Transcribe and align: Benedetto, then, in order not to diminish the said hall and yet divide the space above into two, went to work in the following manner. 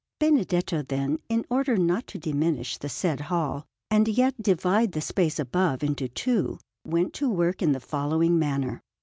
Benedetto, 0.19 0.81
then, 0.81 1.19
in 1.29 1.45
order 1.51 1.77
not 1.77 2.07
to 2.07 2.17
diminish 2.17 2.75
the 2.75 2.89
said 2.89 3.19
hall 3.19 3.65
and 3.91 4.07
yet 4.07 4.41
divide 4.41 4.93
the 4.93 4.99
space 5.01 5.37
above 5.37 5.83
into 5.83 6.07
two, 6.09 6.57
went 6.83 7.13
to 7.13 7.29
work 7.29 7.61
in 7.61 7.73
the 7.73 7.79
following 7.79 8.39
manner. 8.39 8.81